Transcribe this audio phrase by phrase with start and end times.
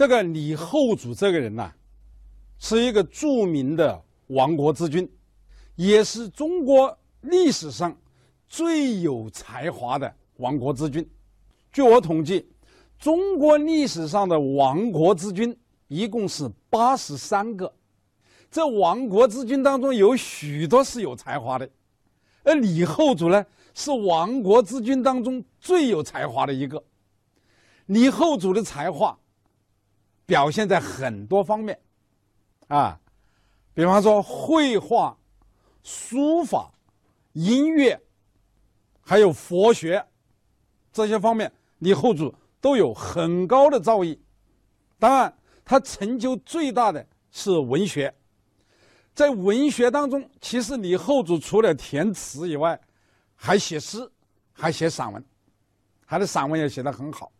[0.00, 1.70] 这个李后主这个人呐，
[2.58, 5.06] 是一个著名的亡国之君，
[5.74, 7.94] 也是中国历史上
[8.48, 11.06] 最有才华的亡国之君。
[11.70, 12.48] 据我统计，
[12.98, 15.54] 中国历史上的亡国之君
[15.88, 17.70] 一共是八十三个。
[18.50, 21.68] 这亡国之君当中有许多是有才华的，
[22.42, 23.44] 而李后主呢，
[23.74, 26.82] 是亡国之君当中最有才华的一个。
[27.84, 29.18] 李后主的才华
[30.30, 31.76] 表现在很多方面，
[32.68, 32.96] 啊，
[33.74, 35.18] 比方说绘画、
[35.82, 36.72] 书法、
[37.32, 38.00] 音乐，
[39.00, 40.06] 还有佛学
[40.92, 44.16] 这些方面，李后主都有很高的造诣。
[45.00, 48.14] 当然，他成就最大的是文学。
[49.12, 52.80] 在文学当中，其实李后主除了填词以外，
[53.34, 54.08] 还写诗，
[54.52, 55.24] 还写散文，
[56.06, 57.32] 他的散文也写得很好。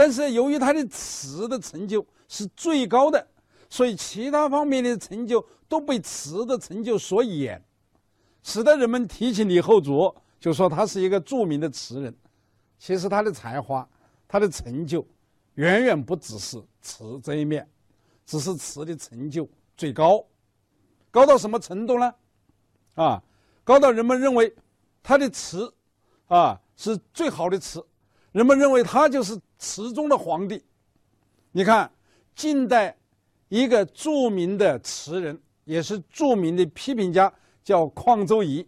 [0.00, 3.28] 但是由于他的词的成就是最高的，
[3.68, 7.62] 所以其他方面的成就都被词的成就所掩，
[8.42, 12.16] 使得人们提起李后主就说他是一个著名的词人。
[12.78, 13.86] 其实他的才华、
[14.26, 15.06] 他的成就
[15.56, 17.68] 远远不只是词这一面，
[18.24, 19.46] 只是词的成就
[19.76, 20.24] 最高，
[21.10, 22.14] 高到什么程度呢？
[22.94, 23.22] 啊，
[23.62, 24.50] 高到人们认为
[25.02, 25.70] 他的词
[26.28, 27.84] 啊是最好的词。
[28.32, 30.60] 人们认为他就是词中的皇帝。
[31.52, 31.88] 你看，
[32.34, 32.96] 近代
[33.48, 38.66] 一个著名的词人，也是著名的批评家，叫邝周颐。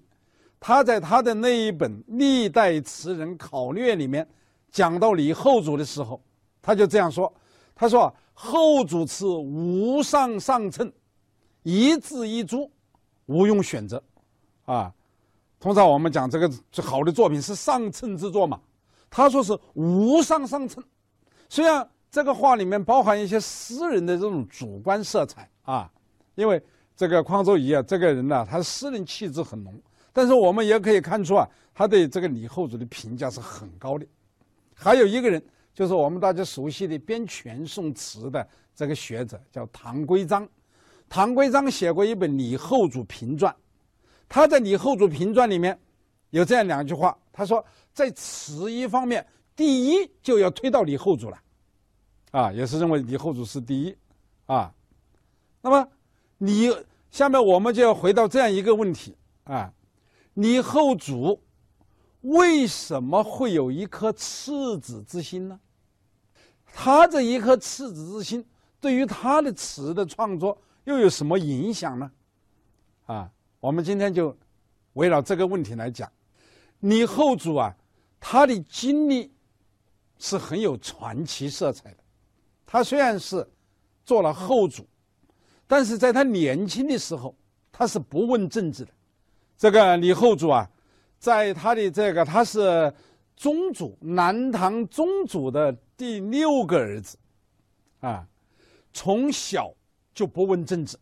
[0.61, 4.29] 他在他的那一本《历代词人考略》里面，
[4.71, 6.23] 讲到李后主的时候，
[6.61, 7.33] 他就这样说
[7.75, 10.93] ：“他说后主词无上上称，
[11.62, 12.71] 一字一珠，
[13.27, 14.01] 无用选择。”
[14.67, 14.93] 啊，
[15.59, 16.49] 通常我们讲这个
[16.81, 18.61] 好的作品是上乘之作嘛。
[19.15, 20.83] 他说是无上上乘，
[21.47, 25.93] 虽然这个话里面包含一些诗人的这种主观色彩啊，
[26.35, 26.61] 因为
[26.97, 29.79] 这个匡周仪啊，这个人呢，他诗人气质很浓，
[30.15, 34.06] 但是我们也可以看出啊，他对这个李后主的评价是很高的。
[34.75, 35.43] 还有一个人，
[35.75, 40.49] 就是我们大家熟悉的编全宋词的这个学者，叫唐圭章。
[41.06, 43.53] 唐圭章写过一本《李后主评传》，
[44.27, 45.78] 他在《李后主评传》里面
[46.31, 47.62] 有这样两句话，他说。
[47.94, 51.38] 在词一方面，第一就要推到李后主了，
[52.30, 53.94] 啊，也是认为李后主是第一，
[54.47, 54.72] 啊，
[55.60, 55.86] 那么
[56.38, 56.75] 你
[57.10, 59.14] 下面我们就要回到这样一个问题
[59.44, 59.70] 啊，
[60.34, 61.38] 李后主
[62.22, 65.60] 为什么会有一颗赤子之心呢？
[66.64, 68.42] 他这一颗赤子之心
[68.80, 72.10] 对于他的词的创作又有什么影响呢？
[73.04, 73.30] 啊，
[73.60, 74.34] 我们今天就
[74.94, 76.10] 围绕这个问题来讲，
[76.80, 77.76] 李后主啊。
[78.25, 79.33] 他的经历
[80.16, 81.97] 是很有传奇色彩的。
[82.65, 83.44] 他虽然是
[84.05, 84.87] 做了后主，
[85.66, 87.34] 但是在他年轻的时候，
[87.72, 88.93] 他是不问政治的。
[89.59, 90.71] 这个李后主啊，
[91.19, 92.94] 在他的这个他是
[93.37, 97.19] 宗主南唐宗主的第六个儿子，
[97.99, 98.25] 啊，
[98.93, 99.75] 从小
[100.15, 100.97] 就不问政治。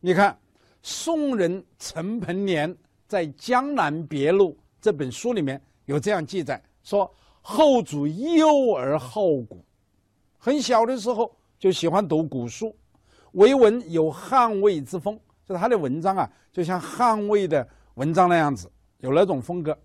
[0.00, 0.36] 你看，
[0.82, 4.50] 宋人陈鹏年在《江南别录》
[4.80, 5.62] 这本书里面。
[5.86, 9.64] 有这样记载说，后主幼而好古，
[10.36, 12.76] 很小的时候就喜欢读古书，
[13.32, 19.76] 为文有汉魏之风，就是他的文章啊，就像汉魏的文章那样子，有那种风格。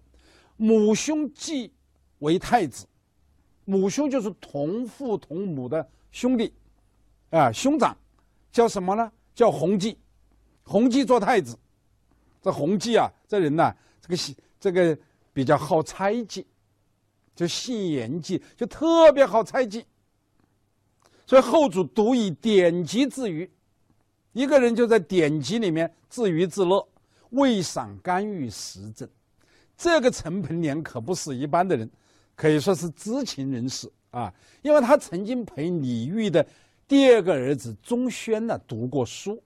[0.58, 1.72] 母兄继
[2.20, 2.86] 为太子，
[3.66, 6.52] 母兄就是同父同母的兄弟，
[7.30, 7.96] 啊，兄长
[8.52, 9.12] 叫什么呢？
[9.36, 9.98] 叫弘济，
[10.64, 11.58] 弘济做太子。
[12.42, 14.98] 这弘济啊，这人呢，这个这个。
[15.34, 16.46] 比较好猜忌，
[17.36, 19.86] 就信言记，就特别好猜忌。
[21.26, 23.50] 所以后主独以典籍自娱，
[24.34, 26.86] 一个人就在典籍里面自娱自乐，
[27.30, 29.08] 未赏干预时政。
[29.78, 31.90] 这个陈盆年可不是一般的人，
[32.36, 36.46] 可以说是知情人士啊，因为他曾经陪李煜的
[36.88, 39.42] 第二个儿子钟宣呢读过书，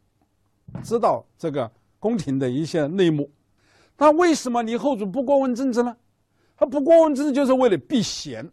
[0.83, 3.29] 知道这个宫廷的一些内幕。
[3.97, 5.95] 那为什么李后主不过问政治呢？
[6.57, 8.49] 他不过问政治就是为了避嫌。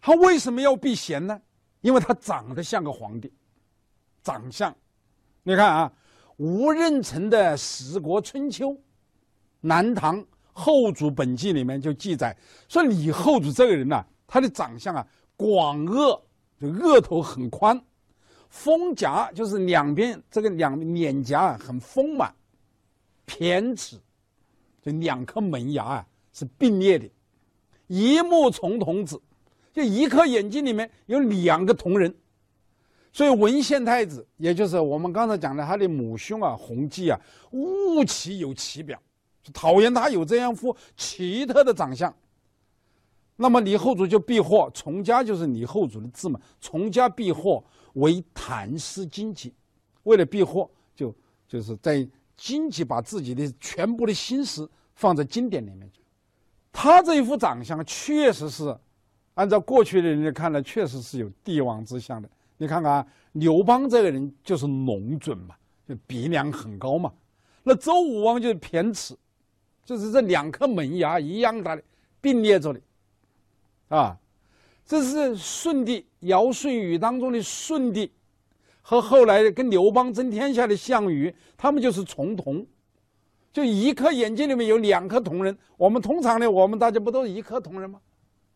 [0.00, 1.40] 他为什么要避嫌呢？
[1.80, 3.32] 因为他长得像个皇帝，
[4.22, 4.74] 长相。
[5.42, 5.92] 你看啊，
[6.36, 8.70] 吴任成的《史国春秋·
[9.60, 12.36] 南唐后主本纪》里面就记载
[12.68, 15.06] 说，李后主这个人呐，他的长相啊，
[15.36, 16.20] 广额，
[16.60, 17.80] 就额头很宽，
[18.48, 22.32] 丰颊就是两边这个两脸颊啊很丰满，
[23.24, 23.96] 偏齿。
[24.86, 27.10] 就两颗门牙啊是并列的，
[27.88, 29.20] 一目重瞳子，
[29.72, 32.14] 就一颗眼睛里面有两个瞳仁，
[33.12, 38.96] 所以文献太子，也就是我们刚才讲的他的母兄啊，弘济啊，恶其有其表，
[39.52, 42.14] 讨厌他有这样一副奇特的长相。
[43.34, 47.62] 那么李后主就避祸，从家就是李后主的字嘛，从家避祸
[47.94, 49.52] 为谈诗经济，
[50.04, 51.12] 为了避祸，就
[51.48, 52.06] 就是在
[52.36, 56.00] 经济把自己的全部的心思放在经典里面去。
[56.72, 58.76] 他这一副长相确实是，
[59.34, 62.28] 按照过去的人看来，确实是有帝王之相的。
[62.58, 65.54] 你看看刘邦这个人就是龙准嘛，
[65.88, 67.12] 就鼻梁很高嘛。
[67.62, 69.16] 那周武王就是偏齿，
[69.84, 71.82] 就是这两颗门牙一样大的
[72.20, 72.80] 并列着的。
[73.88, 74.18] 啊，
[74.84, 78.10] 这是舜帝尧舜禹当中的舜帝，
[78.88, 82.64] 和后来跟刘邦争天下的项羽，他们就是重瞳，
[83.52, 85.58] 就一颗眼睛里面有两颗瞳仁。
[85.76, 87.98] 我们通常呢，我们大家不都是一颗瞳仁吗？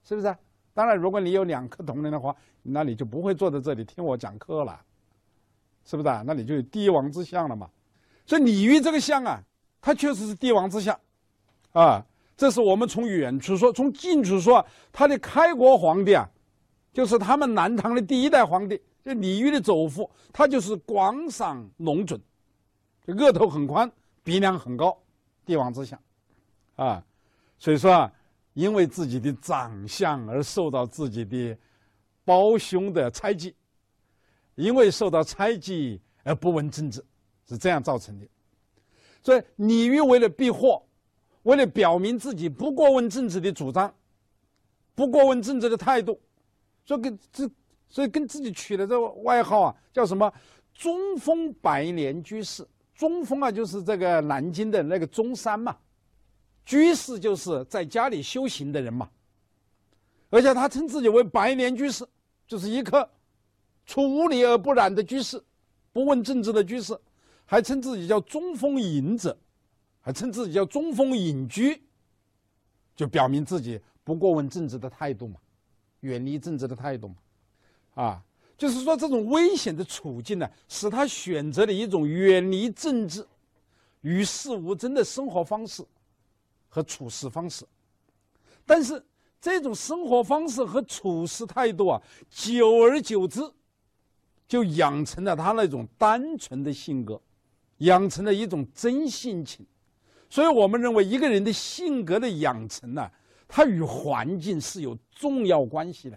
[0.04, 0.32] 是不是？
[0.72, 2.32] 当然，如果你有两颗瞳仁的话，
[2.62, 4.80] 那你就不会坐在这里听我讲课了，
[5.84, 6.22] 是不是啊？
[6.24, 7.68] 那你就有帝王之相了嘛。
[8.24, 9.42] 所以李煜这个相啊，
[9.80, 10.96] 他确实是帝王之相，
[11.72, 12.06] 啊。
[12.36, 16.24] 这是我们从远处说，从近处说，他的开国皇帝啊，
[16.92, 22.20] 就是他们南唐的第一代皇帝，这李煜的祖父，他就是广赏龙准，
[23.04, 23.90] 这额头很宽，
[24.22, 24.96] 鼻梁很高，
[25.44, 26.00] 帝王之相，
[26.76, 27.04] 啊，
[27.58, 28.12] 所以说啊，
[28.54, 31.56] 因为自己的长相而受到自己的
[32.24, 33.54] 胞兄的猜忌，
[34.54, 37.04] 因为受到猜忌而不问政治，
[37.46, 38.26] 是这样造成的。
[39.22, 40.82] 所以李煜为了避祸。
[41.44, 43.94] 为了表明自己不过问政治的主张，
[44.94, 46.20] 不过问政治的态度，
[46.84, 47.50] 这个这，
[47.90, 50.32] 所以跟自己取了这个外号啊，叫什么
[50.72, 52.66] “中峰百年居士”。
[52.96, 55.76] 中峰啊，就是这个南京的那个中山嘛。
[56.64, 59.10] 居士就是在家里修行的人嘛。
[60.30, 62.06] 而且他称自己为百年居士，
[62.46, 63.06] 就是一颗
[63.84, 65.42] 出污泥而不染的居士，
[65.92, 66.98] 不问政治的居士，
[67.44, 69.36] 还称自己叫中峰隐者。
[70.02, 71.78] 还称自己叫中锋隐居，
[72.96, 75.38] 就表明自己不过问政治的态度嘛，
[76.00, 77.16] 远离政治的态度嘛，
[77.94, 78.22] 啊，
[78.56, 83.26] 就是说这种危险的处境呢，使他选择了一种远离政治、
[84.02, 85.84] 与世无争的生活方式
[86.68, 87.66] 和处事方式。
[88.64, 89.02] 但是
[89.40, 93.40] 这种生活方式和处事态度啊，久而久之，
[94.46, 97.20] 就养成了他那种单纯的性格，
[97.78, 99.66] 养成了一种真性情。
[100.28, 103.10] 所以我们认为，一个人的性格的养成呢，
[103.48, 106.16] 它与环境是有重要关系的。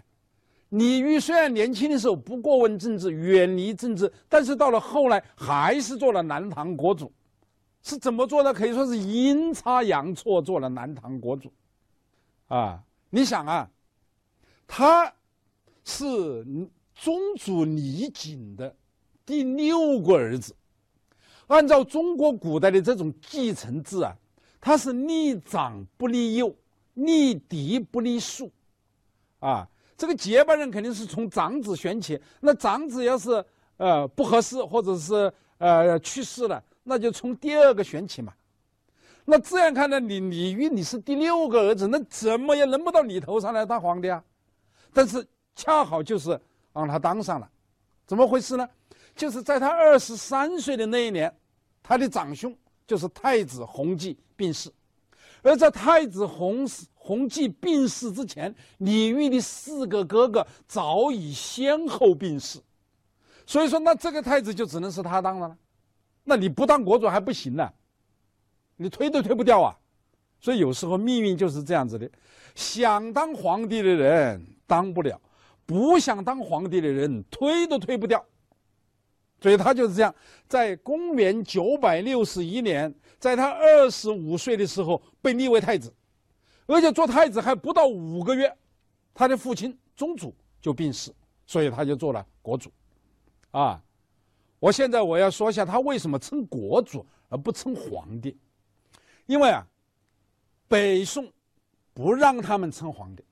[0.74, 7.12] 李煜虽然年轻的时候不过问政治，远离政治，但是到了后来还是做了南唐国主。
[7.82, 8.52] 是怎么做的？
[8.52, 11.52] 可以说是阴差阳错做了南唐国主。
[12.48, 13.70] 啊，你想啊，
[14.66, 15.12] 他
[15.84, 16.44] 是
[16.94, 18.74] 宗主李璟的
[19.24, 20.56] 第六个儿子。
[21.46, 24.16] 按照中国古代的这种继承制啊，
[24.60, 26.52] 他是立长不立幼，
[26.94, 28.50] 立嫡不立庶，
[29.40, 32.20] 啊，这个接班人肯定是从长子选起。
[32.40, 33.44] 那长子要是
[33.76, 38.32] 呃不合适，或者是呃去世了，那就从第二个选起嘛。
[39.24, 44.22] 那这样看来，你李煜你是第六个儿子，那怎么也轮不到你头上来当皇帝啊？
[44.92, 45.26] 但是
[45.56, 46.38] 恰好就是
[46.72, 47.50] 让他当上了，
[48.06, 48.68] 怎么回事呢？
[49.16, 51.34] 就是在他二十三岁的那一年，
[51.82, 52.54] 他的长兄
[52.86, 54.70] 就是太子弘济病逝，
[55.44, 62.58] 而在太子弘弘济病逝之前，李煜的四个哥哥早已先后病逝，
[63.46, 65.56] 所以说，那这个太子就只能是他当了。
[66.24, 67.70] 那你不当国主还不行呢，
[68.76, 69.78] 你推都推不掉啊。
[70.40, 72.10] 所以有时候命运就是这样子的，
[72.54, 75.20] 想当皇帝的人当不了，
[75.66, 78.24] 不想当皇帝的人推都推不掉。
[79.44, 80.14] 所以他就是这样，
[80.48, 85.92] 在公元九百六十一年，在他二十五岁的时候被立为太子，
[86.64, 88.50] 而且做太子还不到五个月，
[89.12, 91.14] 他的父亲宗主就病逝，
[91.46, 92.72] 所以他就做了国主。
[93.50, 93.78] 啊，
[94.58, 98.34] 我现在我要说一下他为什么称国主而不称皇帝，
[99.26, 99.66] 因为啊，
[100.66, 101.30] 北宋
[101.92, 103.22] 不让他们称皇帝，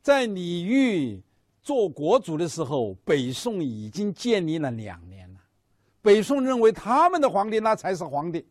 [0.00, 1.22] 在李煜
[1.60, 5.23] 做国主的时候，北宋已经建立了两年。
[6.04, 8.46] 北宋认为他们的皇帝那才是皇帝，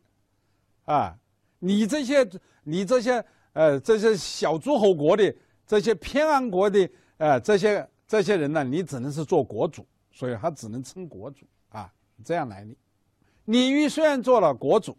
[0.85, 1.15] 啊，
[1.59, 2.27] 你这些
[2.63, 5.31] 你这些呃这些小诸侯国的
[5.67, 11.93] 这些偏安国的呃这些这些人呢，你只能是做国主，所以他只能称国主啊，
[12.25, 12.75] 这样来历。
[13.45, 14.97] 李煜虽然做了国主，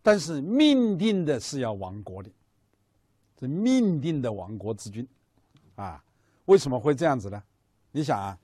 [0.00, 2.30] 但是命定的是要亡国的，
[3.36, 5.04] 这命定的亡国之君，
[5.74, 6.00] 啊，
[6.44, 7.42] 为什么会这样子呢？
[7.90, 8.38] 你想啊，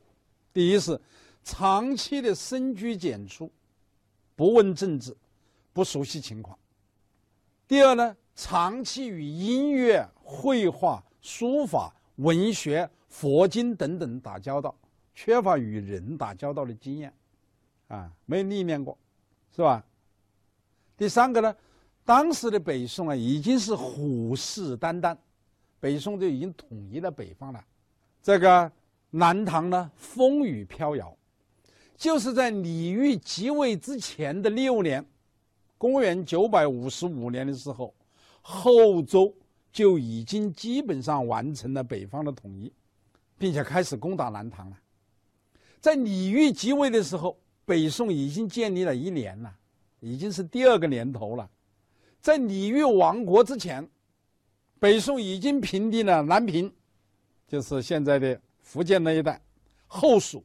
[0.52, 1.00] 第一是。
[1.46, 3.48] 长期的深居简出，
[4.34, 5.16] 不问政治，
[5.72, 6.58] 不熟悉情况。
[7.68, 14.74] 第二呢，长期与音乐、绘画、书法、文学、佛经等等打交道，
[15.14, 17.14] 缺乏与人打交道的经验，
[17.86, 18.98] 啊，没有历练过，
[19.54, 19.84] 是吧？
[20.96, 21.56] 第三个呢，
[22.04, 25.16] 当时的北宋啊，已经是虎视眈眈，
[25.78, 27.64] 北宋就已经统一了北方了。
[28.20, 28.70] 这个
[29.10, 31.16] 南唐呢，风雨飘摇，
[31.96, 35.04] 就是在李煜即位之前的六年，
[35.78, 37.94] 公元九百五十五年的时候，
[38.42, 39.34] 后周
[39.72, 42.72] 就已经基本上完成了北方的统一，
[43.38, 44.76] 并且开始攻打南唐了。
[45.80, 49.56] 在李煜即位的时候，北宋已经建立了一年了。
[50.00, 51.50] 已经是第二个年头了，
[52.20, 53.88] 在李煜亡国之前，
[54.78, 56.72] 北宋已经平定了南平，
[57.48, 59.40] 就是现在的福建那一带；
[59.86, 60.44] 后蜀，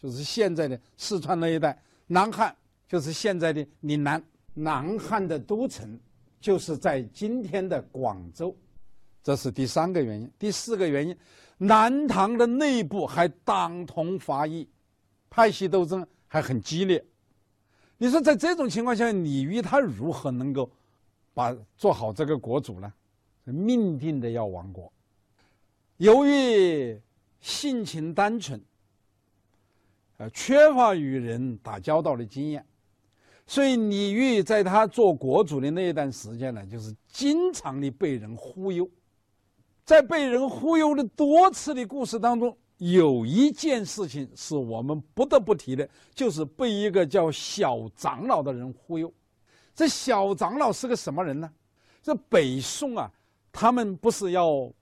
[0.00, 1.72] 就是现在的四川那一带；
[2.06, 2.54] 南汉，
[2.88, 4.22] 就是现在的岭南。
[4.54, 5.98] 南汉的都城
[6.40, 8.56] 就是在今天的广州，
[9.22, 10.28] 这是第三个原因。
[10.38, 11.16] 第四个原因，
[11.58, 14.68] 南唐的内部还党同伐异，
[15.30, 17.04] 派系斗争还很激烈。
[17.98, 20.68] 你说在这种情况下，李煜他如何能够
[21.34, 22.92] 把做好这个国主呢？
[23.44, 24.92] 命定的要亡国。
[25.98, 27.00] 由于
[27.40, 28.60] 性情单纯，
[30.18, 32.64] 呃，缺乏与人打交道的经验，
[33.46, 38.88] 所以李煜在他做国主的那一段时间呢，就是经常的被人忽悠。
[39.84, 42.56] 在被人忽悠的多次的故事当中。
[42.76, 49.12] 有一件事情是我们不得不提的，就是被一个叫小长老的人忽悠。
[49.74, 51.50] 这小长老是个什么人呢？
[52.00, 53.10] 这北宋啊，
[53.50, 54.72] 他们不是要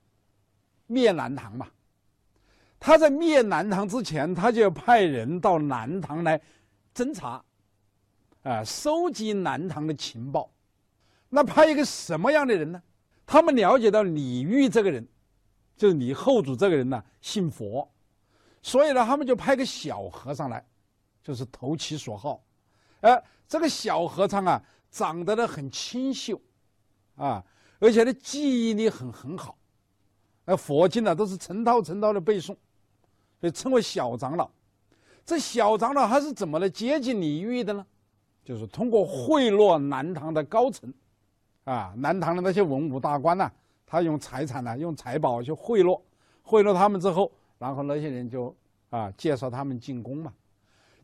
[0.87, 1.67] 灭南唐嘛？
[2.79, 6.41] 他在灭南唐之前，他就要派人到南唐来
[6.95, 7.43] 侦查，
[8.43, 10.51] 啊，收集南唐的情报。
[11.29, 12.83] 那派一个什么样的人呢？
[13.27, 15.07] 他们了解到李煜这个人。
[15.77, 17.87] 就是李后主这个人呢，信佛，
[18.63, 20.67] 所以呢，他们就派个小和尚来，
[21.23, 22.43] 就是投其所好。
[23.03, 26.41] 哎，这个小和尚啊，长得呢很清秀，
[27.17, 27.45] 啊，
[27.79, 29.59] 而且呢记忆力很很好，
[30.47, 32.57] 呃，佛经呢都是成套成套的背诵，
[33.41, 34.51] 被称为小长老。
[35.25, 37.85] 这小长老他是怎么来接近李煜的呢？
[38.45, 40.93] 就是通过贿赂南唐的高层，
[41.65, 43.51] 啊，南唐的那些文武大官呐。
[43.89, 46.01] 他用财产呢，用财宝去贿赂，
[46.43, 48.53] 贿赂他们之后，然后那些人就
[48.91, 50.33] 啊介绍他们进宫嘛。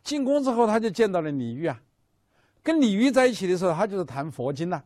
[0.02, 1.80] 进宫之后，他就见到了李煜啊。
[2.60, 4.82] 跟李煜在一起的时候，他就是谈佛经呐，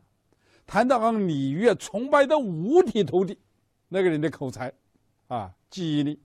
[0.67, 3.39] 谈到让李煜崇拜的五体投地，
[3.89, 4.71] 那个人的口才
[5.29, 6.21] 啊记忆力，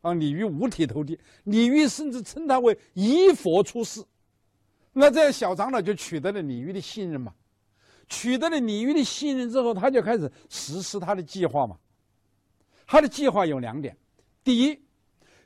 [0.00, 1.18] 让李煜五体投地。
[1.44, 4.04] 李煜甚至称他为一佛出世。
[4.92, 7.32] 那这样小长老就取得了李煜的信任嘛。
[8.08, 11.78] 取得了李煜的信任之后，他就开始实施他的计划嘛。
[12.86, 13.96] 他的计划有两点：
[14.42, 14.80] 第一，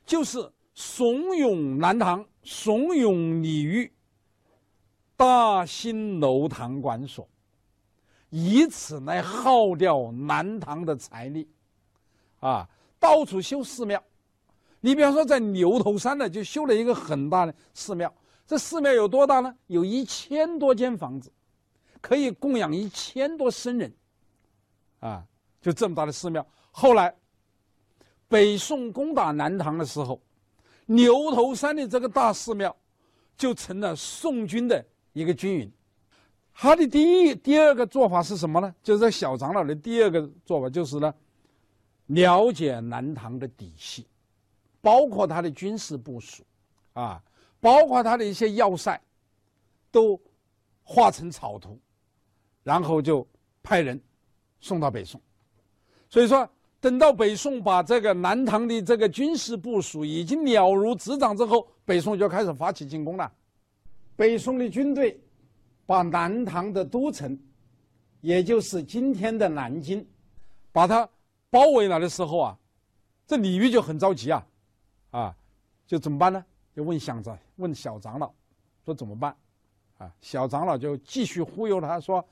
[0.05, 3.91] 就是怂恿南唐，怂恿李煜
[5.17, 7.29] 大兴楼堂馆所，
[8.29, 11.47] 以此来耗掉南唐的财力，
[12.39, 12.67] 啊，
[12.97, 14.01] 到处修寺庙。
[14.85, 18.13] 你比方说，在牛头山呢，就修了一个很大的寺庙。
[18.45, 19.55] 这寺庙有多大呢？
[19.67, 21.31] 有一千多间房子。
[22.01, 23.89] 可以供养一千多僧人，
[24.99, 25.23] 啊，
[25.61, 26.45] 就这么大的寺庙。
[26.69, 27.15] 后来，
[28.27, 30.19] 北宋攻打南唐的时候，
[30.85, 32.75] 牛头山的这个大寺庙
[33.37, 35.71] 就成了宋军的一个军营。
[36.53, 38.75] 他的第一、第二个做法是什么呢？
[38.83, 41.13] 就是小长老的第二个做法就是呢，
[42.07, 44.05] 了解南唐的底细，
[44.83, 46.43] 包括他的军事部署，
[46.93, 47.19] 啊，
[47.59, 49.01] 包括他的一些要塞，
[49.89, 50.21] 都
[50.83, 51.79] 画成草图。
[52.63, 53.27] 然后就
[53.61, 54.01] 派人
[54.61, 55.19] 送到北宋，
[56.09, 56.49] 所以说
[56.79, 63.29] 等到北宋把这个南唐的这个军事部署已经了如指掌之后，北宋就开始发起进攻了。
[64.15, 65.19] 北宋的军队
[65.85, 67.37] 把南唐的都城，
[68.21, 70.07] 也就是今天的南京，
[70.71, 71.05] 把它
[71.49, 72.57] 包围了的时候啊，
[73.27, 74.47] 这李煜就很着急啊，
[75.13, 75.33] 啊，
[75.87, 76.43] 就怎么办呢？
[76.75, 78.33] 就问想着问小长老，
[78.83, 79.35] 说怎么办？
[79.99, 82.25] 啊，小长老就继续忽悠他说。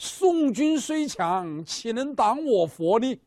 [0.00, 3.20] 宋军虽强，岂能挡我佛力？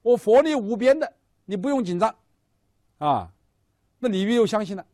[0.00, 1.12] 我佛力无边的，
[1.44, 2.16] 你不用紧张，
[2.96, 3.30] 啊！
[3.98, 4.86] 那李煜又相信了，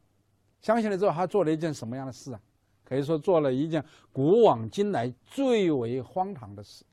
[0.60, 2.40] 相信了之后，他做了一件什么样的事啊？
[2.84, 6.84] 可以说做了一件古往今来最为荒唐的事。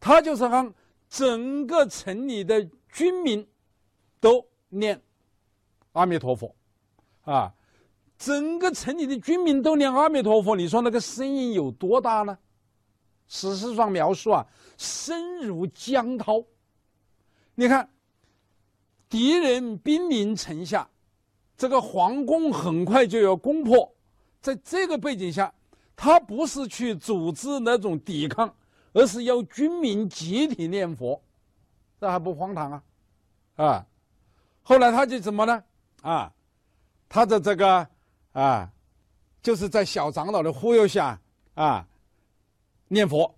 [0.00, 0.72] 他就是让
[1.08, 3.46] 整个城里的军民
[4.18, 4.98] 都念
[5.94, 6.54] 阿弥陀佛，
[7.22, 7.52] 啊，
[8.18, 12.36] 整个城里的居民都念阿弥陀佛，你说那个声音有多大呢？
[13.26, 14.46] 史实上描述啊，
[14.76, 16.44] 声如江涛。
[17.54, 17.88] 你看，
[19.08, 20.88] 敌人兵临城下，
[21.56, 23.90] 这个皇宫很快就要攻破，
[24.40, 25.52] 在这个背景下，
[25.94, 28.52] 他不是去组织那种抵抗，
[28.92, 31.22] 而是要军民集体念佛，
[32.00, 32.82] 这还不荒唐啊？
[33.54, 33.86] 啊，
[34.62, 35.62] 后来他就怎么呢？
[36.04, 36.30] 啊，
[37.08, 37.88] 他的这个
[38.32, 38.70] 啊，
[39.42, 41.18] 就是在小长老的忽悠下
[41.54, 41.88] 啊，
[42.88, 43.34] 念佛。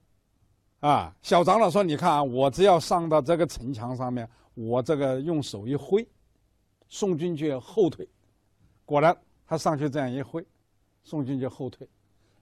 [0.81, 6.07] 啊，小长老说：“你看啊，我只要上到这个城墙上面，我这个用手一挥，
[6.89, 8.07] 宋军就后退。
[8.85, 10.45] 果然，他上去这样一挥，
[11.03, 11.87] 宋军就后退；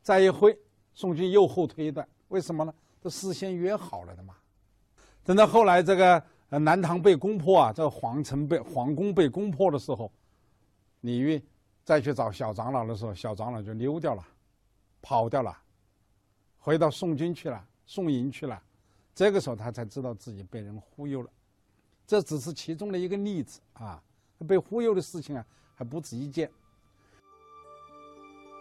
[0.03, 0.59] 再一挥，
[0.95, 2.07] 宋军又后退一段。
[2.29, 2.75] 为什么呢？
[3.01, 4.35] 这事先约好了的嘛。
[5.23, 10.11] 等到后来这个呃南唐被攻破啊，这个皇城被皇宫被攻破的时候，
[11.01, 11.43] 李煜
[11.85, 14.27] 再去找小长老的时候，小长老就溜掉了，
[15.03, 15.57] 跑掉了，
[16.59, 18.63] 回到宋军去了。”宋营去了，
[19.15, 21.29] 这个时候他才知道自己被人忽悠了，
[22.07, 24.03] 这只是其中的一个例子啊，
[24.49, 26.51] 被忽悠的事情啊还不止一件。